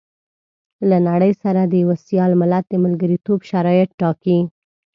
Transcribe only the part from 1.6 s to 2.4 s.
د يوه سيال